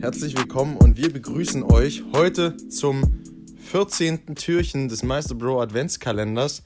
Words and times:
herzlich 0.00 0.36
willkommen 0.36 0.76
und 0.76 0.96
wir 0.96 1.12
begrüßen 1.12 1.62
euch 1.62 2.02
heute 2.12 2.56
zum 2.68 3.24
14. 3.58 4.34
Türchen 4.34 4.88
des 4.88 5.02
Meister 5.02 5.34
Bro 5.34 5.60
Adventskalenders. 5.62 6.62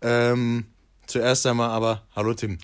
Ähm, 0.00 0.66
zuerst 1.06 1.46
einmal 1.46 1.70
aber, 1.70 2.02
hallo 2.16 2.34
Tim. 2.34 2.58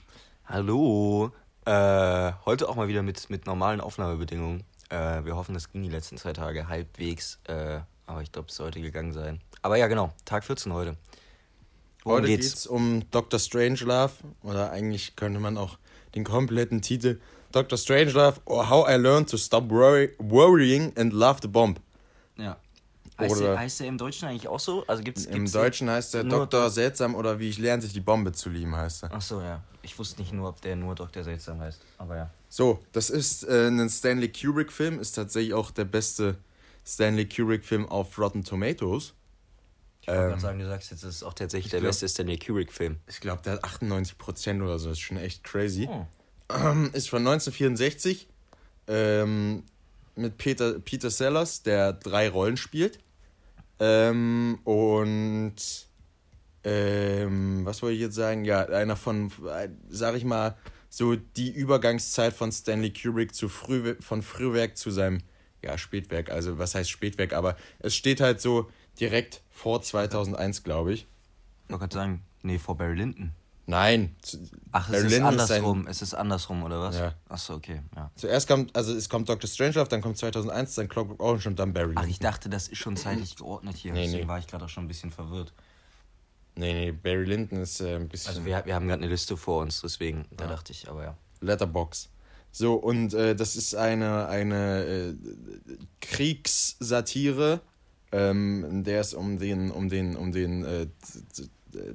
Hallo. 0.44 1.30
Äh, 1.64 2.32
heute 2.44 2.68
auch 2.68 2.74
mal 2.74 2.88
wieder 2.88 3.02
mit, 3.02 3.30
mit 3.30 3.46
normalen 3.46 3.80
Aufnahmebedingungen. 3.80 4.64
Äh, 4.88 5.24
wir 5.24 5.36
hoffen, 5.36 5.54
das 5.54 5.70
ging 5.70 5.82
die 5.82 5.88
letzten 5.88 6.18
zwei 6.18 6.32
Tage 6.32 6.68
halbwegs. 6.68 7.38
Äh, 7.44 7.80
aber 8.06 8.22
ich 8.22 8.32
glaube, 8.32 8.48
es 8.48 8.56
sollte 8.56 8.80
gegangen 8.80 9.12
sein. 9.12 9.40
Aber 9.62 9.76
ja, 9.76 9.86
genau. 9.86 10.12
Tag 10.24 10.44
14 10.44 10.72
heute. 10.72 10.96
Worum 12.02 12.18
heute 12.18 12.28
geht 12.28 12.40
es 12.40 12.66
um 12.66 13.04
Dr. 13.10 13.38
Strangelove. 13.38 14.12
Oder 14.42 14.72
eigentlich 14.72 15.14
könnte 15.16 15.40
man 15.40 15.56
auch 15.56 15.78
den 16.14 16.24
kompletten 16.24 16.82
Titel 16.82 17.20
Dr. 17.52 17.78
Strangelove 17.78 18.40
or 18.44 18.68
How 18.68 18.88
I 18.88 18.96
Learned 18.96 19.28
to 19.30 19.36
Stop 19.36 19.70
worry, 19.70 20.10
Worrying 20.18 20.92
and 20.96 21.12
Love 21.12 21.38
the 21.42 21.48
Bomb. 21.48 21.76
Ja. 22.36 22.56
Heißt, 23.18 23.40
der, 23.40 23.58
heißt 23.58 23.80
der 23.80 23.86
im 23.88 23.98
Deutschen 23.98 24.28
eigentlich 24.28 24.46
auch 24.46 24.60
so? 24.60 24.84
Also 24.86 25.02
gibt's, 25.02 25.22
gibt's 25.22 25.36
Im 25.36 25.50
Deutschen 25.50 25.90
heißt 25.90 26.14
der 26.14 26.24
Dr. 26.24 26.70
Seltsam 26.70 27.16
oder 27.16 27.40
wie 27.40 27.48
ich 27.48 27.58
lerne, 27.58 27.82
sich 27.82 27.92
die 27.92 28.00
Bombe 28.00 28.30
zu 28.30 28.48
lieben, 28.48 28.76
heißt 28.76 29.04
er. 29.04 29.10
Ach 29.12 29.20
so, 29.20 29.40
ja. 29.40 29.60
Ich 29.82 29.98
wusste 29.98 30.20
nicht 30.20 30.32
nur, 30.32 30.48
ob 30.50 30.60
der 30.60 30.76
nur 30.76 30.94
Dr. 30.94 31.24
Seltsam 31.24 31.60
heißt, 31.60 31.80
aber 31.98 32.16
ja. 32.16 32.30
So, 32.48 32.78
das 32.92 33.10
ist 33.10 33.42
äh, 33.44 33.68
ein 33.68 33.88
Stanley 33.88 34.28
Kubrick-Film, 34.28 35.00
ist 35.00 35.12
tatsächlich 35.12 35.52
auch 35.54 35.72
der 35.72 35.84
beste 35.84 36.36
Stanley 36.86 37.28
Kubrick-Film 37.28 37.88
auf 37.88 38.16
Rotten 38.18 38.44
Tomatoes. 38.44 39.14
Ich 40.02 40.08
wollte 40.08 40.20
ähm, 40.20 40.28
gerade 40.28 40.40
sagen, 40.40 40.58
du 40.60 40.66
sagst 40.66 40.90
jetzt, 40.92 41.02
das 41.02 41.16
ist 41.16 41.22
auch 41.24 41.34
tatsächlich 41.34 41.70
der 41.70 41.80
glaub, 41.80 41.90
beste 41.90 42.08
Stanley 42.08 42.38
Kubrick-Film. 42.38 42.98
Ich 43.08 43.20
glaube, 43.20 43.42
der 43.42 43.54
hat 43.54 43.64
98% 43.64 44.62
oder 44.62 44.78
so, 44.78 44.90
das 44.90 44.98
ist 44.98 45.02
schon 45.02 45.16
echt 45.16 45.42
crazy. 45.42 45.88
Oh. 45.90 46.06
Ähm, 46.50 46.90
ist 46.92 47.10
von 47.10 47.26
1964 47.26 48.28
ähm, 48.86 49.64
mit 50.16 50.38
Peter, 50.38 50.78
Peter 50.80 51.10
Sellers, 51.10 51.62
der 51.62 51.92
drei 51.92 52.28
Rollen 52.28 52.56
spielt. 52.56 52.98
Ähm, 53.78 54.58
und 54.64 55.56
ähm, 56.64 57.64
was 57.64 57.82
wollte 57.82 57.94
ich 57.94 58.00
jetzt 58.00 58.14
sagen? 58.14 58.44
Ja, 58.44 58.64
einer 58.66 58.96
von, 58.96 59.30
sag 59.88 60.16
ich 60.16 60.24
mal, 60.24 60.56
so 60.88 61.16
die 61.16 61.50
Übergangszeit 61.50 62.32
von 62.32 62.50
Stanley 62.50 62.92
Kubrick 62.92 63.34
zu 63.34 63.48
Früh, 63.48 63.94
von 64.00 64.22
Frühwerk 64.22 64.76
zu 64.76 64.90
seinem 64.90 65.20
ja, 65.62 65.76
Spätwerk. 65.76 66.30
Also, 66.30 66.58
was 66.58 66.74
heißt 66.74 66.90
Spätwerk? 66.90 67.32
Aber 67.32 67.56
es 67.78 67.94
steht 67.94 68.20
halt 68.20 68.40
so 68.40 68.70
direkt 68.98 69.42
vor 69.50 69.82
2001, 69.82 70.64
glaube 70.64 70.94
ich. 70.94 71.06
Man 71.68 71.78
kann 71.78 71.90
sagen, 71.90 72.22
nee, 72.42 72.58
vor 72.58 72.76
Barry 72.76 72.94
Lyndon. 72.96 73.32
Nein. 73.68 74.16
Ach, 74.72 74.88
es 74.88 75.04
ist 75.04 75.20
andersrum. 75.20 75.86
Ist 75.88 75.96
es 75.96 76.08
ist 76.08 76.14
andersrum, 76.14 76.62
oder 76.62 76.80
was? 76.80 76.96
Ja. 76.96 77.14
Achso, 77.28 77.52
okay. 77.52 77.82
Ja. 77.94 78.10
Zuerst 78.14 78.48
kommt, 78.48 78.74
also 78.74 78.94
es 78.94 79.10
kommt 79.10 79.28
Dr. 79.28 79.46
Strangelove, 79.46 79.90
dann 79.90 80.00
kommt 80.00 80.16
2001, 80.16 80.74
dann 80.76 80.88
Clockwork 80.88 81.22
Orange 81.22 81.48
und 81.48 81.58
dann 81.58 81.74
Barry. 81.74 81.92
Ach, 81.96 82.06
ich 82.06 82.18
dachte, 82.18 82.48
das 82.48 82.68
ist 82.68 82.78
schon 82.78 82.96
zeitlich 82.96 83.36
geordnet 83.36 83.76
hier. 83.76 83.92
Nee, 83.92 84.04
Deswegen 84.04 84.22
nee. 84.22 84.28
war 84.28 84.38
ich 84.38 84.46
gerade 84.46 84.64
auch 84.64 84.70
schon 84.70 84.84
ein 84.84 84.88
bisschen 84.88 85.10
verwirrt. 85.10 85.52
Nee, 86.54 86.72
nee, 86.72 86.92
Barry 86.92 87.24
Lyndon 87.26 87.60
ist 87.60 87.82
äh, 87.82 87.96
ein 87.96 88.08
bisschen. 88.08 88.30
Also 88.30 88.46
wir, 88.46 88.64
wir 88.64 88.74
haben 88.74 88.88
gerade 88.88 89.02
eine 89.02 89.12
Liste 89.12 89.36
vor 89.36 89.60
uns, 89.60 89.82
deswegen, 89.82 90.24
da 90.34 90.46
dachte 90.46 90.72
ich, 90.72 90.88
aber 90.88 91.04
ja. 91.04 91.16
Letterbox. 91.42 92.08
So, 92.50 92.72
und 92.72 93.12
äh, 93.12 93.36
das 93.36 93.54
ist 93.54 93.74
eine, 93.74 94.28
eine 94.28 94.84
äh, 94.84 95.14
Kriegssatire, 96.00 97.60
ähm, 98.12 98.64
in 98.64 98.84
der 98.84 99.02
es 99.02 99.12
um 99.12 99.38
den, 99.38 99.70
um 99.70 99.90
den, 99.90 100.16
um 100.16 100.32
den 100.32 100.64
äh, 100.64 100.82
äh 101.74 101.94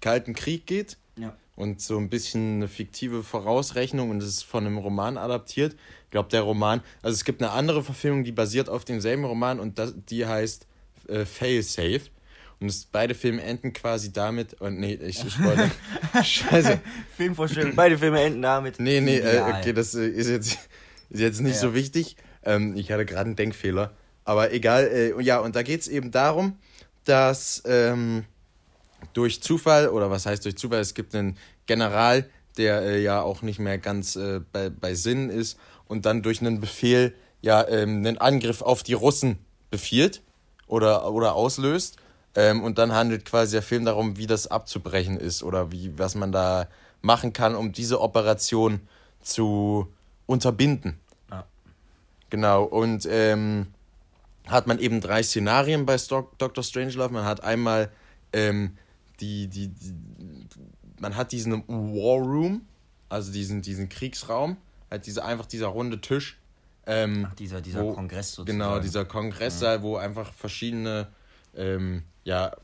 Kalten 0.00 0.34
Krieg 0.34 0.66
geht. 0.66 0.96
Ja. 1.16 1.36
Und 1.56 1.80
so 1.80 1.98
ein 1.98 2.08
bisschen 2.08 2.56
eine 2.56 2.68
fiktive 2.68 3.24
Vorausrechnung 3.24 4.10
und 4.10 4.22
es 4.22 4.28
ist 4.28 4.42
von 4.44 4.64
einem 4.64 4.78
Roman 4.78 5.18
adaptiert. 5.18 5.74
Ich 6.04 6.10
glaube, 6.10 6.28
der 6.28 6.42
Roman, 6.42 6.82
also 7.02 7.14
es 7.14 7.24
gibt 7.24 7.42
eine 7.42 7.50
andere 7.50 7.82
Verfilmung, 7.82 8.22
die 8.22 8.32
basiert 8.32 8.68
auf 8.68 8.84
demselben 8.84 9.24
Roman 9.24 9.58
und 9.58 9.78
das, 9.78 9.92
die 10.08 10.24
heißt 10.24 10.66
äh, 11.08 11.24
Fail 11.24 11.62
Safe. 11.62 12.02
Und 12.60 12.68
es, 12.68 12.86
beide 12.86 13.14
Filme 13.14 13.42
enden 13.42 13.72
quasi 13.72 14.12
damit. 14.12 14.54
Und 14.54 14.80
nee, 14.80 14.94
ich, 14.94 15.24
ich 15.24 15.42
wollte. 15.42 15.70
Scheiße. 16.24 16.80
Filmvorstellung, 17.16 17.74
beide 17.74 17.98
Filme 17.98 18.20
enden 18.20 18.42
damit. 18.42 18.80
Nee, 18.80 19.00
nee, 19.00 19.18
äh, 19.18 19.40
okay, 19.40 19.72
das 19.72 19.94
äh, 19.94 20.08
ist 20.08 20.28
jetzt, 20.28 20.58
ist 21.10 21.20
jetzt 21.20 21.40
nicht 21.40 21.54
ja, 21.54 21.60
so 21.60 21.74
wichtig. 21.74 22.16
Ähm, 22.44 22.76
ich 22.76 22.90
hatte 22.90 23.04
gerade 23.04 23.26
einen 23.26 23.36
Denkfehler. 23.36 23.92
Aber 24.24 24.52
egal, 24.52 24.88
äh, 24.88 25.22
ja, 25.22 25.38
und 25.38 25.54
da 25.56 25.62
geht 25.62 25.80
es 25.80 25.88
eben 25.88 26.10
darum, 26.10 26.58
dass. 27.04 27.62
Ähm, 27.66 28.24
durch 29.18 29.42
Zufall, 29.42 29.88
oder 29.88 30.12
was 30.12 30.26
heißt 30.26 30.44
durch 30.44 30.56
Zufall, 30.56 30.78
es 30.78 30.94
gibt 30.94 31.12
einen 31.12 31.36
General, 31.66 32.30
der 32.56 32.82
äh, 32.82 33.02
ja 33.02 33.20
auch 33.20 33.42
nicht 33.42 33.58
mehr 33.58 33.76
ganz 33.76 34.14
äh, 34.14 34.40
bei, 34.52 34.70
bei 34.70 34.94
Sinn 34.94 35.28
ist 35.28 35.58
und 35.88 36.06
dann 36.06 36.22
durch 36.22 36.40
einen 36.40 36.60
Befehl 36.60 37.14
ja 37.40 37.66
ähm, 37.66 37.98
einen 37.98 38.18
Angriff 38.18 38.62
auf 38.62 38.84
die 38.84 38.92
Russen 38.92 39.40
befiehlt 39.72 40.22
oder, 40.68 41.10
oder 41.12 41.34
auslöst. 41.34 41.96
Ähm, 42.36 42.62
und 42.62 42.78
dann 42.78 42.92
handelt 42.92 43.24
quasi 43.24 43.52
der 43.52 43.62
Film 43.62 43.84
darum, 43.84 44.18
wie 44.18 44.28
das 44.28 44.46
abzubrechen 44.46 45.16
ist 45.16 45.42
oder 45.42 45.72
wie, 45.72 45.98
was 45.98 46.14
man 46.14 46.30
da 46.30 46.68
machen 47.02 47.32
kann, 47.32 47.56
um 47.56 47.72
diese 47.72 48.00
Operation 48.00 48.80
zu 49.20 49.88
unterbinden. 50.26 51.00
Ja. 51.28 51.44
Genau, 52.30 52.62
und 52.62 53.08
ähm, 53.10 53.66
hat 54.46 54.68
man 54.68 54.78
eben 54.78 55.00
drei 55.00 55.24
Szenarien 55.24 55.86
bei 55.86 55.96
Dr. 56.38 56.62
Strangelove. 56.62 57.12
Man 57.12 57.24
hat 57.24 57.42
einmal 57.42 57.90
ähm, 58.32 58.76
die, 59.20 59.48
die, 59.48 59.68
die, 59.68 59.94
man 61.00 61.16
hat 61.16 61.32
diesen 61.32 61.66
War 61.68 62.18
Room, 62.18 62.62
also 63.08 63.32
diesen, 63.32 63.62
diesen 63.62 63.88
Kriegsraum, 63.88 64.56
halt 64.90 65.06
diese, 65.06 65.24
einfach 65.24 65.46
dieser 65.46 65.68
runde 65.68 66.00
Tisch. 66.00 66.38
Ähm, 66.86 67.26
Ach, 67.28 67.34
dieser, 67.34 67.60
dieser 67.60 67.82
wo, 67.82 67.92
Kongress 67.92 68.34
sozusagen. 68.34 68.58
Genau, 68.58 68.78
dieser 68.80 69.04
Kongresssaal, 69.04 69.76
ja. 69.76 69.82
wo 69.82 69.96
einfach 69.96 70.32
verschiedene 70.32 71.08
ähm, 71.54 72.02
ja, 72.24 72.56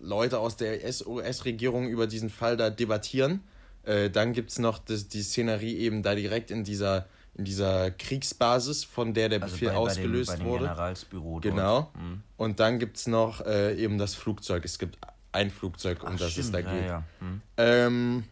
Leute 0.00 0.38
aus 0.38 0.56
der 0.56 0.78
US-Regierung 1.06 1.88
über 1.88 2.06
diesen 2.06 2.30
Fall 2.30 2.56
da 2.56 2.70
debattieren. 2.70 3.40
Äh, 3.84 4.10
dann 4.10 4.32
gibt 4.32 4.50
es 4.50 4.58
noch 4.58 4.78
das, 4.78 5.08
die 5.08 5.22
Szenerie 5.22 5.76
eben 5.78 6.02
da 6.02 6.14
direkt 6.14 6.50
in 6.50 6.64
dieser, 6.64 7.06
in 7.36 7.44
dieser 7.44 7.90
Kriegsbasis, 7.90 8.84
von 8.84 9.12
der 9.12 9.28
der 9.28 9.42
also 9.42 9.52
Befehl 9.52 9.70
bei, 9.70 9.76
ausgelöst 9.76 10.30
bei 10.30 10.36
dem, 10.36 10.38
bei 10.38 10.44
dem 10.44 10.52
wurde. 10.52 10.64
Generalsbüro 10.64 11.40
genau. 11.40 11.90
Mhm. 11.94 12.22
Und 12.36 12.60
dann 12.60 12.78
gibt 12.78 12.96
es 12.96 13.06
noch 13.06 13.40
äh, 13.44 13.74
eben 13.76 13.98
das 13.98 14.14
Flugzeug. 14.14 14.64
Es 14.64 14.78
gibt 14.78 14.98
ein 15.32 15.50
Flugzeug, 15.50 16.02
um 16.02 16.10
Ach, 16.14 16.18
das 16.18 16.32
stimmt. 16.32 16.46
es 16.46 16.52
da 16.52 16.60
geht. 16.62 16.82
Ja, 16.82 16.86
ja. 16.86 17.04
Mhm. 17.20 17.42
Ähm, 17.56 18.24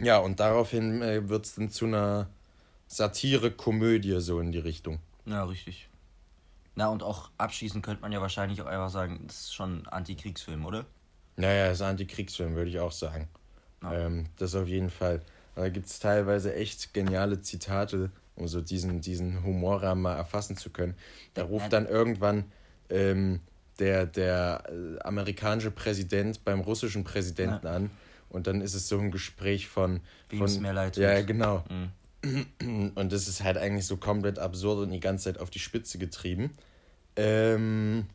ja 0.00 0.18
und 0.18 0.38
daraufhin 0.38 1.02
äh, 1.02 1.28
wird 1.28 1.46
es 1.46 1.54
dann 1.56 1.70
zu 1.70 1.86
einer 1.86 2.28
Satire-Komödie 2.86 4.20
so 4.20 4.38
in 4.38 4.52
die 4.52 4.58
Richtung. 4.58 5.00
Ja, 5.26 5.44
richtig. 5.44 5.88
Na, 6.74 6.88
und 6.88 7.02
auch 7.02 7.30
abschließend 7.38 7.84
könnte 7.84 8.02
man 8.02 8.12
ja 8.12 8.20
wahrscheinlich 8.20 8.62
auch 8.62 8.66
einfach 8.66 8.90
sagen, 8.90 9.24
das 9.26 9.40
ist 9.40 9.54
schon 9.54 9.82
ein 9.82 9.88
Antikriegsfilm, 9.88 10.64
oder? 10.64 10.86
Naja, 11.36 11.66
das 11.66 11.78
ist 11.78 11.82
ein 11.82 11.90
Antikriegsfilm, 11.90 12.54
würde 12.54 12.70
ich 12.70 12.78
auch 12.78 12.92
sagen. 12.92 13.28
Ja. 13.82 13.92
Ähm, 13.92 14.26
das 14.36 14.54
auf 14.54 14.68
jeden 14.68 14.90
Fall. 14.90 15.20
Da 15.54 15.68
gibt 15.68 15.86
es 15.86 15.98
teilweise 15.98 16.54
echt 16.54 16.94
geniale 16.94 17.40
Zitate, 17.40 18.10
um 18.36 18.48
so 18.48 18.60
diesen, 18.60 19.00
diesen 19.00 19.44
Humorrahmen 19.44 20.02
mal 20.02 20.16
erfassen 20.16 20.56
zu 20.56 20.70
können. 20.70 20.94
Da 21.34 21.44
ruft 21.44 21.72
dann 21.72 21.86
irgendwann 21.86 22.44
ähm, 22.88 23.40
der, 23.78 24.06
der 24.06 24.64
äh, 24.68 25.00
amerikanische 25.00 25.70
Präsident 25.70 26.44
beim 26.44 26.60
russischen 26.60 27.04
Präsidenten 27.04 27.66
ja. 27.66 27.72
an 27.74 27.90
und 28.32 28.46
dann 28.46 28.62
ist 28.62 28.74
es 28.74 28.88
so 28.88 28.98
ein 28.98 29.10
Gespräch 29.10 29.68
von. 29.68 30.00
Wie 30.30 30.38
von, 30.38 30.46
es 30.46 30.58
mir 30.58 30.72
leid 30.72 30.96
Ja, 30.96 31.20
genau. 31.22 31.64
Mhm. 31.68 32.92
Und 32.94 33.12
das 33.12 33.26
ist 33.26 33.42
halt 33.42 33.58
eigentlich 33.58 33.84
so 33.84 33.96
komplett 33.96 34.38
absurd 34.38 34.78
und 34.78 34.92
die 34.92 35.00
ganze 35.00 35.24
Zeit 35.24 35.40
auf 35.40 35.50
die 35.50 35.58
Spitze 35.58 35.98
getrieben. 35.98 36.52
Ähm, 37.16 38.06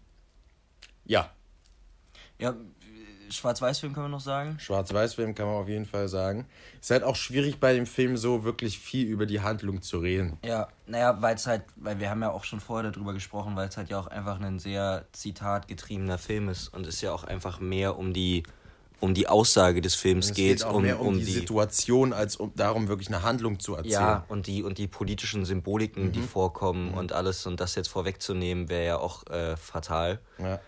ja. 1.04 1.30
Ja, 2.40 2.56
Schwarz-Weiß-Film 3.30 3.94
kann 3.94 4.04
man 4.04 4.12
noch 4.12 4.22
sagen? 4.22 4.58
Schwarz-Weiß-Film 4.60 5.36
kann 5.36 5.48
man 5.48 5.56
auf 5.56 5.68
jeden 5.68 5.86
Fall 5.86 6.08
sagen. 6.08 6.46
Ist 6.80 6.92
halt 6.92 7.04
auch 7.04 7.16
schwierig 7.16 7.60
bei 7.60 7.74
dem 7.74 7.86
Film 7.86 8.18
so 8.18 8.44
wirklich 8.44 8.80
viel 8.80 9.08
über 9.08 9.26
die 9.26 9.42
Handlung 9.42 9.82
zu 9.82 10.00
reden. 10.00 10.38
Ja, 10.44 10.68
naja, 10.86 11.22
weil 11.22 11.36
es 11.36 11.48
halt, 11.48 11.64
weil 11.76 12.00
wir 12.00 12.10
haben 12.10 12.22
ja 12.22 12.32
auch 12.32 12.44
schon 12.44 12.60
vorher 12.60 12.92
darüber 12.92 13.14
gesprochen, 13.14 13.56
weil 13.56 13.68
es 13.68 13.78
halt 13.78 13.90
ja 13.90 14.00
auch 14.00 14.08
einfach 14.08 14.40
ein 14.40 14.60
sehr 14.60 15.06
zitatgetriebener 15.12 16.18
Film 16.18 16.50
ist 16.50 16.70
und 16.70 16.88
es 16.88 17.02
ja 17.02 17.12
auch 17.12 17.24
einfach 17.24 17.60
mehr 17.60 17.98
um 17.98 18.14
die 18.14 18.44
um 19.00 19.14
die 19.14 19.28
Aussage 19.28 19.82
des 19.82 19.96
Films 19.96 20.28
es 20.28 20.34
geht, 20.34 20.66
um, 20.66 20.82
mehr 20.82 21.00
um, 21.00 21.10
um 21.10 21.20
die, 21.20 21.26
die, 21.26 21.32
Situation 21.32 22.14
als 22.14 22.36
um 22.36 22.52
darum 22.56 22.88
wirklich 22.88 23.10
eine 23.10 23.22
Handlung 23.22 23.60
zu 23.60 23.76
erzählen. 23.76 23.92
Ja, 23.92 24.26
und 24.28 24.48
die 24.48 24.64
und 24.64 24.78
die 24.78 24.88
politischen 24.88 25.46
Symboliken, 25.46 26.06
mhm. 26.06 26.12
die 26.14 26.22
vorkommen 26.22 26.92
mhm. 26.92 26.98
und 26.98 27.14
alles 27.14 27.46
und 27.46 27.60
das 27.60 27.76
jetzt 27.76 27.90
vorwegzunehmen, 27.90 28.70
wäre 28.70 28.86
ja 28.86 28.98
auch 28.98 29.28
äh, 29.28 29.56
fatal. 29.56 30.20
Ja. 30.40 30.60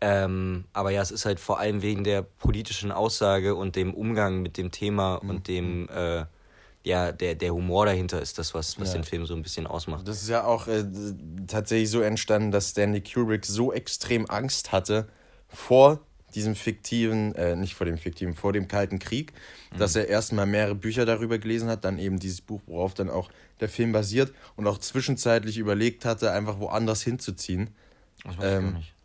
Ähm, 0.00 0.64
aber 0.72 0.90
ja, 0.90 1.00
es 1.00 1.10
ist 1.10 1.24
halt 1.24 1.40
vor 1.40 1.58
allem 1.58 1.82
wegen 1.82 2.04
der 2.04 2.22
politischen 2.22 2.92
Aussage 2.92 3.54
und 3.54 3.76
dem 3.76 3.94
Umgang 3.94 4.42
mit 4.42 4.58
dem 4.58 4.70
Thema 4.70 5.20
mhm. 5.22 5.30
und 5.30 5.48
dem, 5.48 5.88
äh, 5.88 6.24
ja, 6.84 7.12
der, 7.12 7.34
der 7.34 7.54
Humor 7.54 7.86
dahinter 7.86 8.20
ist 8.20 8.38
das, 8.38 8.54
was, 8.54 8.78
was 8.78 8.88
ja. 8.88 9.00
den 9.00 9.04
Film 9.04 9.26
so 9.26 9.34
ein 9.34 9.42
bisschen 9.42 9.66
ausmacht. 9.66 10.06
Das 10.06 10.22
ist 10.22 10.28
ja 10.28 10.44
auch 10.44 10.68
äh, 10.68 10.84
tatsächlich 11.46 11.90
so 11.90 12.00
entstanden, 12.00 12.50
dass 12.50 12.70
Stanley 12.70 13.00
Kubrick 13.00 13.46
so 13.46 13.72
extrem 13.72 14.28
Angst 14.28 14.72
hatte 14.72 15.08
vor 15.48 16.00
diesem 16.34 16.54
fiktiven, 16.54 17.34
äh, 17.34 17.56
nicht 17.56 17.74
vor 17.74 17.86
dem 17.86 17.96
fiktiven, 17.96 18.34
vor 18.34 18.52
dem 18.52 18.68
Kalten 18.68 18.98
Krieg, 18.98 19.32
mhm. 19.72 19.78
dass 19.78 19.96
er 19.96 20.08
erstmal 20.08 20.46
mehrere 20.46 20.74
Bücher 20.74 21.06
darüber 21.06 21.38
gelesen 21.38 21.70
hat, 21.70 21.84
dann 21.86 21.98
eben 21.98 22.18
dieses 22.18 22.42
Buch, 22.42 22.60
worauf 22.66 22.92
dann 22.92 23.08
auch 23.08 23.30
der 23.60 23.70
Film 23.70 23.92
basiert 23.92 24.34
und 24.54 24.66
auch 24.66 24.76
zwischenzeitlich 24.76 25.56
überlegt 25.56 26.04
hatte, 26.04 26.32
einfach 26.32 26.60
woanders 26.60 27.02
hinzuziehen. 27.02 27.70
Das 28.24 28.36
weiß 28.36 28.44
ähm, 28.44 28.68
ich 28.68 28.74
nicht. 28.74 28.95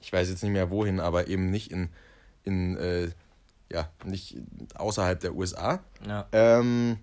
Ich 0.00 0.12
weiß 0.12 0.28
jetzt 0.28 0.42
nicht 0.42 0.52
mehr 0.52 0.70
wohin, 0.70 1.00
aber 1.00 1.26
eben 1.28 1.50
nicht 1.50 1.70
in, 1.70 1.90
in 2.44 2.76
äh, 2.76 3.10
ja, 3.70 3.88
nicht 4.04 4.36
außerhalb 4.74 5.20
der 5.20 5.34
USA. 5.34 5.80
Ja. 6.06 6.26
Ähm, 6.32 6.98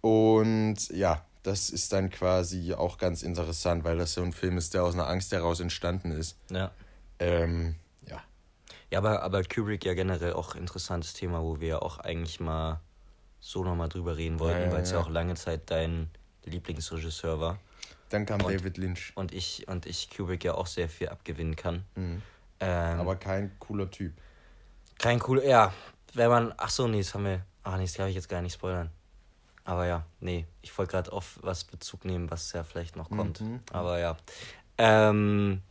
und 0.00 0.88
ja, 0.90 1.24
das 1.42 1.70
ist 1.70 1.92
dann 1.92 2.10
quasi 2.10 2.74
auch 2.74 2.98
ganz 2.98 3.22
interessant, 3.22 3.84
weil 3.84 3.96
das 3.96 4.14
so 4.14 4.22
ein 4.22 4.32
Film 4.32 4.58
ist, 4.58 4.74
der 4.74 4.84
aus 4.84 4.94
einer 4.94 5.08
Angst 5.08 5.32
heraus 5.32 5.60
entstanden 5.60 6.10
ist. 6.10 6.36
Ja. 6.50 6.70
Ähm, 7.18 7.76
ja. 8.06 8.22
Ja, 8.90 8.98
aber, 8.98 9.22
aber 9.22 9.42
Kubrick 9.44 9.84
ja 9.84 9.94
generell 9.94 10.34
auch 10.34 10.54
interessantes 10.54 11.14
Thema, 11.14 11.42
wo 11.42 11.60
wir 11.60 11.82
auch 11.82 11.98
eigentlich 11.98 12.40
mal 12.40 12.80
so 13.40 13.64
nochmal 13.64 13.88
drüber 13.88 14.16
reden 14.16 14.38
wollten, 14.38 14.60
ja, 14.60 14.66
ja, 14.66 14.72
weil 14.72 14.82
es 14.82 14.90
ja. 14.90 14.98
ja. 14.98 15.04
auch 15.04 15.08
lange 15.08 15.34
Zeit 15.34 15.70
dein 15.70 16.10
Lieblingsregisseur 16.44 17.40
war. 17.40 17.58
Dann 18.10 18.26
kam 18.26 18.42
und, 18.42 18.52
David 18.52 18.76
Lynch. 18.76 19.12
Und 19.14 19.32
ich, 19.32 19.66
und 19.68 19.86
ich 19.86 20.10
Kubrick 20.10 20.44
ja 20.44 20.54
auch 20.54 20.66
sehr 20.66 20.88
viel 20.88 21.08
abgewinnen 21.08 21.56
kann. 21.56 21.84
Mhm. 21.94 22.22
Ähm, 22.60 23.00
aber 23.00 23.16
kein 23.16 23.52
cooler 23.58 23.90
Typ. 23.90 24.12
Kein 24.98 25.18
cooler, 25.18 25.44
ja. 25.44 25.72
Wenn 26.12 26.28
man, 26.28 26.54
ach 26.56 26.70
so, 26.70 26.86
nee, 26.86 26.98
das 26.98 27.14
haben 27.14 27.24
wir, 27.24 27.44
ach 27.62 27.76
nee, 27.76 27.84
das 27.84 27.94
kann 27.94 28.08
ich 28.08 28.14
jetzt 28.14 28.28
gar 28.28 28.42
nicht 28.42 28.54
spoilern. 28.54 28.90
Aber 29.64 29.86
ja, 29.86 30.04
nee, 30.20 30.46
ich 30.62 30.76
wollte 30.76 30.90
gerade 30.92 31.12
auf 31.12 31.38
was 31.42 31.64
Bezug 31.64 32.04
nehmen, 32.04 32.30
was 32.30 32.52
ja 32.52 32.64
vielleicht 32.64 32.96
noch 32.96 33.08
kommt. 33.08 33.40
Mhm. 33.40 33.60
Aber 33.72 33.98
ja. 33.98 34.16
Ähm, 34.78 35.62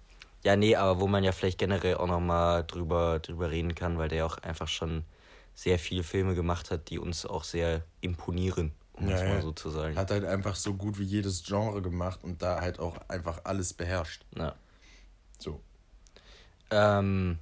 ja, 0.44 0.56
nee, 0.56 0.76
aber 0.76 1.02
wo 1.02 1.08
man 1.08 1.24
ja 1.24 1.34
vielleicht 1.34 1.58
generell 1.58 1.96
auch 1.96 2.08
nochmal 2.08 2.64
drüber, 2.64 3.20
drüber 3.20 3.52
reden 3.52 3.76
kann, 3.76 3.98
weil 3.98 4.08
der 4.08 4.26
auch 4.26 4.38
einfach 4.38 4.70
schon 4.70 5.04
sehr 5.54 5.78
viele 5.78 6.04
Filme 6.04 6.36
gemacht 6.36 6.72
hat, 6.72 6.90
die 6.90 7.00
uns 7.00 7.26
auch 7.26 7.44
sehr 7.44 7.84
imponieren, 8.00 8.72
um 9.00 9.10
ja, 9.10 9.16
es 9.16 9.24
mal 9.24 9.42
so 9.42 9.52
zu 9.52 9.70
sagen. 9.70 9.96
Hat 9.96 10.12
halt 10.12 10.26
einfach 10.26 10.56
so 10.56 10.74
gut 10.74 11.00
wie 11.00 11.04
jedes 11.04 11.44
Genre 11.44 11.82
gemacht 11.82 12.20
und 12.24 12.42
da 12.42 12.62
halt 12.62 12.80
auch 12.80 12.98
einfach 13.08 13.42
alles 13.46 13.74
beherrscht. 13.74 14.26
Ja. 14.38 14.56
So. 15.38 15.62
Ähm, 16.72 17.40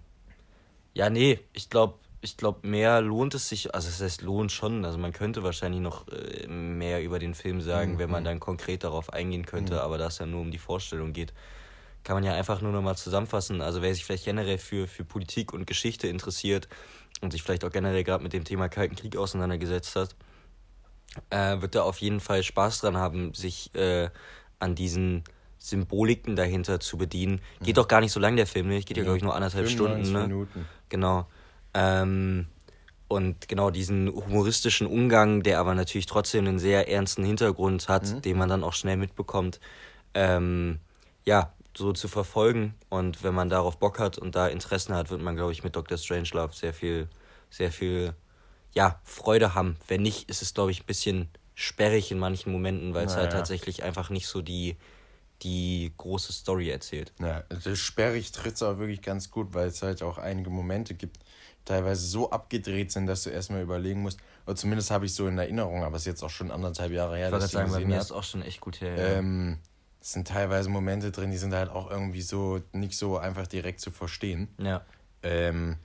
ja, 0.94 1.10
nee, 1.10 1.40
ich 1.54 1.70
glaube, 1.70 1.96
ich 2.22 2.38
glaube, 2.38 2.68
mehr 2.68 3.02
lohnt 3.02 3.36
es 3.36 3.50
sich, 3.50 3.74
also 3.76 3.88
es 3.88 4.02
heißt 4.02 4.22
lohnt 4.22 4.52
schon, 4.52 4.84
also 4.86 4.98
man 4.98 5.14
könnte 5.14 5.44
wahrscheinlich 5.44 5.82
noch 5.82 6.08
äh, 6.08 6.48
mehr 6.48 7.04
über 7.04 7.20
den 7.20 7.36
Film 7.36 7.62
sagen, 7.62 7.94
mhm. 7.94 8.00
wenn 8.00 8.10
man 8.10 8.24
mhm. 8.24 8.26
dann 8.26 8.40
konkret 8.40 8.84
darauf 8.84 9.14
eingehen 9.14 9.46
könnte, 9.46 9.74
mhm. 9.74 9.80
aber 9.80 9.98
da 9.98 10.08
es 10.08 10.18
ja 10.18 10.26
nur 10.26 10.42
um 10.42 10.52
die 10.52 10.58
Vorstellung 10.58 11.14
geht, 11.14 11.34
kann 12.04 12.16
man 12.16 12.24
ja 12.24 12.34
einfach 12.34 12.62
nur 12.62 12.72
nochmal 12.72 12.96
zusammenfassen. 12.96 13.62
Also 13.62 13.82
wer 13.82 13.94
sich 13.94 14.06
vielleicht 14.06 14.26
generell 14.26 14.58
für, 14.58 14.88
für 14.88 15.04
Politik 15.04 15.54
und 15.54 15.68
Geschichte 15.68 16.08
interessiert 16.08 16.68
und 17.22 17.32
sich 17.32 17.44
vielleicht 17.44 17.66
auch 17.66 17.72
generell 17.72 18.04
gerade 18.04 18.24
mit 18.24 18.34
dem 18.34 18.46
Thema 18.46 18.70
Kalten 18.70 18.96
Krieg 18.96 19.18
auseinandergesetzt 19.18 19.96
hat, 19.96 20.16
äh, 21.30 21.62
wird 21.62 21.76
da 21.76 21.84
auf 21.84 22.00
jeden 22.00 22.20
Fall 22.20 22.44
Spaß 22.44 22.82
dran 22.82 22.98
haben, 22.98 23.34
sich 23.34 23.74
äh, 23.76 24.10
an 24.60 24.76
diesen 24.76 25.24
Symboliken 25.58 26.36
dahinter 26.36 26.80
zu 26.80 26.98
bedienen. 26.98 27.42
Geht 27.62 27.78
doch 27.78 27.88
gar 27.88 28.02
nicht 28.02 28.12
so 28.12 28.20
lang 28.20 28.36
der 28.36 28.48
Film, 28.48 28.68
ne? 28.68 28.82
Geht 28.82 28.98
ja, 28.98 29.04
glaube 29.04 29.18
ich, 29.18 29.24
nur 29.24 29.36
anderthalb 29.36 29.70
Stunden. 29.70 30.12
Ne? 30.12 30.22
Minuten. 30.24 30.66
Genau. 30.90 31.28
Ähm, 31.74 32.48
und 33.08 33.48
genau 33.48 33.70
diesen 33.70 34.10
humoristischen 34.14 34.86
Umgang, 34.86 35.44
der 35.44 35.60
aber 35.60 35.76
natürlich 35.76 36.06
trotzdem 36.06 36.46
einen 36.46 36.60
sehr 36.60 36.90
ernsten 36.90 37.24
Hintergrund 37.24 37.88
hat, 37.88 38.06
mhm. 38.08 38.22
den 38.22 38.38
man 38.38 38.50
dann 38.50 38.64
auch 38.64 38.74
schnell 38.74 38.98
mitbekommt, 38.98 39.60
ähm, 40.14 40.80
ja, 41.24 41.54
so 41.76 41.94
zu 41.94 42.08
verfolgen. 42.08 42.74
Und 42.90 43.24
wenn 43.24 43.34
man 43.34 43.50
darauf 43.50 43.78
Bock 43.78 44.00
hat 44.00 44.18
und 44.18 44.36
da 44.36 44.48
Interessen 44.48 44.94
hat, 44.94 45.10
wird 45.10 45.22
man, 45.22 45.36
glaube 45.36 45.52
ich, 45.52 45.64
mit 45.64 45.76
Dr. 45.76 45.98
Strangelove 45.98 46.54
sehr 46.54 46.74
viel, 46.74 47.08
sehr 47.50 47.72
viel, 47.72 48.14
ja, 48.78 49.02
Freude 49.04 49.56
haben. 49.56 49.76
Wenn 49.88 50.04
nicht, 50.04 50.30
ist 50.30 50.44
es, 50.44 50.54
glaube 50.54 50.70
ich, 50.70 50.84
ein 50.84 50.86
bisschen 50.86 51.30
sperrig 51.56 52.12
in 52.12 52.20
manchen 52.20 52.52
Momenten, 52.52 52.94
weil 52.94 53.08
es 53.08 53.14
naja. 53.14 53.24
halt 53.24 53.32
tatsächlich 53.32 53.82
einfach 53.82 54.12
nicht 54.12 54.28
so 54.28 54.44
die, 54.44 54.78
die 55.42 55.92
große 55.98 56.32
Story 56.32 56.70
erzählt. 56.70 57.12
Ja, 57.20 57.42
das 57.50 57.80
sperrig 57.80 58.32
tritt 58.32 58.54
es 58.54 58.62
auch 58.62 58.78
wirklich 58.78 59.02
ganz 59.02 59.32
gut, 59.32 59.56
weil 59.56 59.70
es 59.70 59.82
halt 59.82 60.04
auch 60.04 60.20
einige 60.20 60.52
Momente 60.52 60.94
gibt, 60.94 61.18
teilweise 61.66 62.06
so 62.06 62.30
abgedreht 62.30 62.92
sind, 62.92 63.08
dass 63.08 63.24
du 63.24 63.32
erstmal 63.32 63.64
überlegen 63.64 64.04
musst. 64.04 64.20
Oder 64.46 64.56
zumindest 64.56 64.92
habe 64.92 65.08
ich 65.08 65.16
so 65.16 65.28
in 65.28 65.40
Erinnerung, 65.40 65.84
aber 65.84 65.96
es 65.96 66.04
ist 66.04 66.08
jetzt 66.08 66.24
auch 66.24 66.30
schon 66.30 66.52
anderthalb 66.52 66.92
Jahre 66.92 67.18
her. 67.18 67.30
Ich 67.30 67.32
wollte 67.32 67.48
sagen, 67.48 67.72
bei 67.72 67.84
mir 67.84 68.00
ist 68.00 68.12
auch 68.12 68.24
schon 68.24 68.44
echt 68.44 68.62
gut 68.62 68.80
her. 68.82 68.96
Ähm, 68.96 69.58
es 70.00 70.12
sind 70.12 70.28
teilweise 70.28 70.70
Momente 70.70 71.10
drin, 71.10 71.32
die 71.32 71.38
sind 71.38 71.56
halt 71.56 71.72
auch 71.72 71.90
irgendwie 71.90 72.22
so 72.22 72.62
nicht 72.74 72.96
so 72.96 73.18
einfach 73.18 73.48
direkt 73.48 73.80
zu 73.80 73.90
verstehen. 73.90 74.50
Ja. 74.60 74.86
Ähm, 75.24 75.78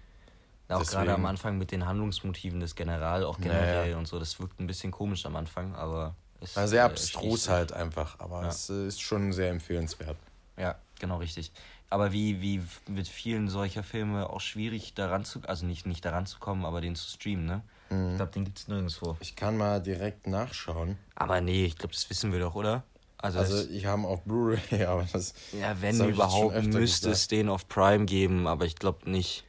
auch 0.72 0.86
gerade 0.86 1.12
am 1.12 1.26
Anfang 1.26 1.58
mit 1.58 1.70
den 1.72 1.86
Handlungsmotiven 1.86 2.60
des 2.60 2.74
General, 2.74 3.24
auch 3.24 3.38
generell 3.38 3.86
naja. 3.86 3.98
und 3.98 4.06
so, 4.06 4.18
das 4.18 4.38
wirkt 4.40 4.60
ein 4.60 4.66
bisschen 4.66 4.90
komisch 4.90 5.26
am 5.26 5.36
Anfang, 5.36 5.74
aber. 5.74 6.14
Es, 6.40 6.56
also 6.56 6.70
sehr 6.70 6.84
abstrus 6.84 7.46
äh, 7.46 7.50
halt 7.50 7.72
einfach, 7.72 8.18
aber 8.18 8.42
ja. 8.42 8.48
es 8.48 8.68
äh, 8.68 8.86
ist 8.86 9.00
schon 9.00 9.32
sehr 9.32 9.50
empfehlenswert. 9.50 10.16
Ja, 10.56 10.76
genau 10.98 11.18
richtig 11.18 11.52
aber 11.92 12.12
wie, 12.12 12.40
wie 12.40 12.62
mit 12.88 13.06
vielen 13.06 13.48
solcher 13.48 13.82
Filme 13.82 14.30
auch 14.30 14.40
schwierig 14.40 14.94
daran 14.94 15.24
zu, 15.24 15.40
also 15.46 15.66
nicht, 15.66 15.86
nicht 15.86 16.04
daran 16.04 16.26
zu 16.26 16.38
kommen, 16.38 16.64
aber 16.64 16.80
den 16.80 16.96
zu 16.96 17.08
streamen, 17.08 17.44
ne? 17.44 17.62
Mhm. 17.90 18.10
Ich 18.12 18.16
glaube, 18.16 18.32
den 18.32 18.44
gibt 18.46 18.58
es 18.58 18.68
nirgendwo. 18.68 19.16
Ich 19.20 19.36
kann 19.36 19.58
mal 19.58 19.80
direkt 19.80 20.26
nachschauen. 20.26 20.96
Aber 21.14 21.40
nee, 21.40 21.66
ich 21.66 21.76
glaube, 21.76 21.92
das 21.92 22.08
wissen 22.08 22.32
wir 22.32 22.40
doch, 22.40 22.54
oder? 22.54 22.84
Also, 23.18 23.38
also 23.38 23.70
ich 23.70 23.84
habe 23.84 24.08
auf 24.08 24.22
Blu-ray, 24.22 24.84
aber 24.86 25.06
das. 25.12 25.34
Ja, 25.52 25.80
wenn 25.80 25.98
das 25.98 26.08
überhaupt, 26.08 26.64
müsste 26.64 27.10
es 27.10 27.28
den 27.28 27.48
auf 27.48 27.68
Prime 27.68 28.06
geben, 28.06 28.46
aber 28.46 28.64
ich 28.64 28.76
glaube 28.76 29.08
nicht. 29.08 29.44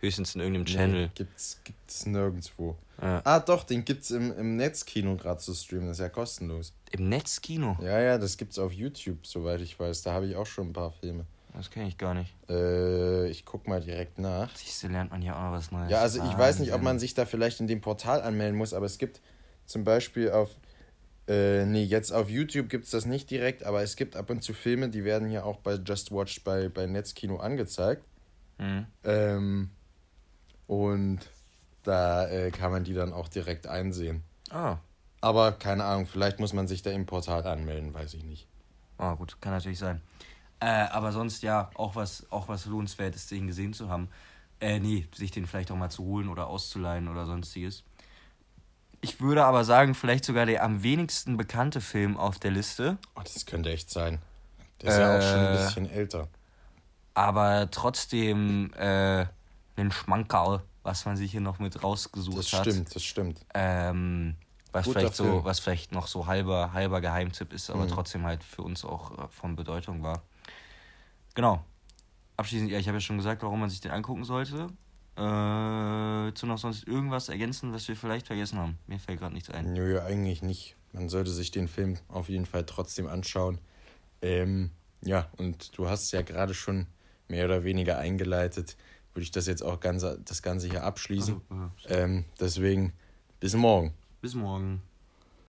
Höchstens 0.00 0.34
in 0.34 0.40
irgendeinem 0.40 0.66
Channel. 0.66 1.02
Nee, 1.06 1.10
gibt's, 1.14 1.60
gibt's 1.62 2.06
nirgendwo. 2.06 2.76
Ja. 3.00 3.20
Ah, 3.24 3.40
doch, 3.40 3.64
den 3.64 3.84
gibt's 3.84 4.10
im, 4.10 4.36
im 4.36 4.56
Netzkino 4.56 5.16
gerade 5.16 5.40
zu 5.40 5.54
streamen. 5.54 5.88
Das 5.88 5.98
ist 5.98 6.02
ja 6.02 6.08
kostenlos. 6.08 6.72
Im 6.90 7.08
Netzkino? 7.08 7.78
Ja, 7.82 8.00
ja, 8.00 8.18
das 8.18 8.36
gibt's 8.36 8.58
auf 8.58 8.72
YouTube, 8.72 9.26
soweit 9.26 9.60
ich 9.60 9.78
weiß. 9.78 10.02
Da 10.02 10.12
habe 10.12 10.26
ich 10.26 10.36
auch 10.36 10.46
schon 10.46 10.68
ein 10.68 10.72
paar 10.72 10.92
Filme. 10.92 11.26
Das 11.54 11.70
kenne 11.70 11.88
ich 11.88 11.98
gar 11.98 12.14
nicht. 12.14 12.32
Äh, 12.48 13.28
ich 13.28 13.44
guck 13.44 13.66
mal 13.66 13.80
direkt 13.80 14.18
nach. 14.18 14.54
Siehst 14.56 14.82
du, 14.82 14.88
lernt 14.88 15.10
man 15.10 15.20
hier 15.20 15.36
auch 15.36 15.52
was 15.52 15.70
Neues. 15.72 15.90
Ja, 15.90 16.00
also 16.00 16.22
ich 16.22 16.38
weiß 16.38 16.60
nicht, 16.60 16.72
ob 16.72 16.82
man 16.82 16.98
sich 16.98 17.14
da 17.14 17.26
vielleicht 17.26 17.60
in 17.60 17.66
dem 17.66 17.80
Portal 17.80 18.22
anmelden 18.22 18.56
muss, 18.56 18.72
aber 18.72 18.86
es 18.86 18.98
gibt 18.98 19.20
zum 19.66 19.84
Beispiel 19.84 20.30
auf. 20.30 20.56
Äh, 21.28 21.64
nee, 21.66 21.82
jetzt 21.82 22.12
auf 22.12 22.28
YouTube 22.28 22.68
gibt 22.68 22.84
es 22.84 22.90
das 22.90 23.04
nicht 23.04 23.30
direkt, 23.30 23.62
aber 23.64 23.82
es 23.82 23.96
gibt 23.96 24.16
ab 24.16 24.30
und 24.30 24.42
zu 24.42 24.52
Filme, 24.52 24.88
die 24.88 25.04
werden 25.04 25.28
hier 25.28 25.44
auch 25.44 25.58
bei 25.58 25.74
Just 25.74 26.10
Watch 26.12 26.42
bei, 26.42 26.68
bei 26.68 26.86
Netzkino 26.86 27.36
angezeigt. 27.36 28.04
Mhm. 28.58 28.86
Ähm, 29.04 29.70
und 30.70 31.18
da 31.82 32.28
äh, 32.28 32.52
kann 32.52 32.70
man 32.70 32.84
die 32.84 32.94
dann 32.94 33.12
auch 33.12 33.26
direkt 33.26 33.66
einsehen. 33.66 34.22
Ah. 34.50 34.76
Aber 35.20 35.50
keine 35.50 35.82
Ahnung, 35.82 36.06
vielleicht 36.06 36.38
muss 36.38 36.52
man 36.52 36.68
sich 36.68 36.82
da 36.82 36.90
im 36.90 37.06
Portal 37.06 37.44
anmelden, 37.44 37.92
weiß 37.92 38.14
ich 38.14 38.22
nicht. 38.22 38.46
Ah, 38.96 39.14
gut, 39.14 39.36
kann 39.40 39.52
natürlich 39.52 39.80
sein. 39.80 40.00
Äh, 40.60 40.66
aber 40.66 41.10
sonst 41.10 41.42
ja, 41.42 41.70
auch 41.74 41.96
was, 41.96 42.24
auch 42.30 42.46
was 42.46 42.66
lohnenswertes, 42.66 43.26
den 43.26 43.48
gesehen 43.48 43.72
zu 43.72 43.88
haben. 43.88 44.10
Äh, 44.60 44.78
nee, 44.78 45.08
sich 45.12 45.32
den 45.32 45.48
vielleicht 45.48 45.72
auch 45.72 45.76
mal 45.76 45.90
zu 45.90 46.04
holen 46.04 46.28
oder 46.28 46.46
auszuleihen 46.46 47.08
oder 47.08 47.26
sonstiges. 47.26 47.82
Ich 49.00 49.20
würde 49.20 49.44
aber 49.46 49.64
sagen, 49.64 49.96
vielleicht 49.96 50.24
sogar 50.24 50.46
der 50.46 50.62
am 50.62 50.84
wenigsten 50.84 51.36
bekannte 51.36 51.80
Film 51.80 52.16
auf 52.16 52.38
der 52.38 52.52
Liste. 52.52 52.96
Oh, 53.16 53.22
das 53.24 53.44
könnte 53.44 53.70
echt 53.70 53.90
sein. 53.90 54.20
Der 54.82 54.90
ist 54.90 54.98
äh, 54.98 55.00
ja 55.00 55.18
auch 55.18 55.22
schon 55.22 55.40
ein 55.40 55.56
äh, 55.56 55.64
bisschen 55.64 55.90
älter. 55.90 56.28
Aber 57.14 57.68
trotzdem 57.72 58.72
äh, 58.74 59.26
ein 59.80 59.92
Schmankerl, 59.92 60.62
was 60.82 61.04
man 61.04 61.16
sich 61.16 61.30
hier 61.30 61.40
noch 61.40 61.58
mit 61.58 61.82
rausgesucht 61.82 62.38
das 62.38 62.52
hat. 62.52 62.66
Das 62.66 62.74
stimmt, 62.74 62.94
das 62.94 63.04
stimmt. 63.04 63.46
Ähm, 63.54 64.36
was 64.72 64.88
vielleicht 64.88 65.14
so, 65.14 65.44
was 65.44 65.60
vielleicht 65.60 65.92
noch 65.92 66.06
so 66.06 66.26
halber, 66.26 66.72
halber 66.72 67.00
Geheimtipp 67.00 67.52
ist, 67.52 67.70
aber 67.70 67.84
mhm. 67.84 67.88
trotzdem 67.88 68.24
halt 68.24 68.44
für 68.44 68.62
uns 68.62 68.84
auch 68.84 69.18
äh, 69.18 69.28
von 69.28 69.56
Bedeutung 69.56 70.02
war. 70.02 70.22
Genau. 71.34 71.64
Abschließend, 72.36 72.70
ja, 72.70 72.78
ich 72.78 72.86
habe 72.86 72.96
ja 72.96 73.00
schon 73.00 73.16
gesagt, 73.16 73.42
warum 73.42 73.60
man 73.60 73.68
sich 73.68 73.80
den 73.80 73.90
angucken 73.90 74.24
sollte. 74.24 74.68
Äh, 75.16 76.32
du 76.32 76.46
noch 76.46 76.58
sonst 76.58 76.86
irgendwas 76.86 77.28
ergänzen, 77.28 77.72
was 77.72 77.86
wir 77.88 77.96
vielleicht 77.96 78.26
vergessen 78.26 78.58
haben? 78.58 78.78
Mir 78.86 78.98
fällt 78.98 79.18
gerade 79.20 79.34
nichts 79.34 79.50
ein. 79.50 79.72
Nö, 79.72 80.00
eigentlich 80.00 80.40
nicht. 80.42 80.76
Man 80.92 81.08
sollte 81.08 81.30
sich 81.30 81.50
den 81.50 81.68
Film 81.68 81.98
auf 82.08 82.28
jeden 82.28 82.46
Fall 82.46 82.64
trotzdem 82.64 83.06
anschauen. 83.06 83.58
Ähm, 84.22 84.70
ja, 85.02 85.28
und 85.36 85.76
du 85.76 85.88
hast 85.88 86.10
ja 86.12 86.22
gerade 86.22 86.54
schon 86.54 86.86
mehr 87.28 87.44
oder 87.44 87.64
weniger 87.64 87.98
eingeleitet. 87.98 88.76
Würde 89.14 89.22
ich 89.22 89.30
das 89.30 89.46
jetzt 89.46 89.62
auch 89.62 89.80
ganz, 89.80 90.06
das 90.24 90.42
Ganze 90.42 90.68
hier 90.68 90.84
abschließen. 90.84 91.40
Also, 91.48 91.70
äh, 91.88 92.02
ähm, 92.02 92.24
deswegen 92.38 92.92
bis 93.40 93.54
morgen. 93.54 93.94
Bis 94.20 94.34
morgen. 94.34 94.82